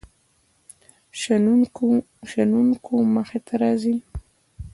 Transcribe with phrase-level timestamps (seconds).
[2.85, 3.95] شنونکو مخې ته راځي.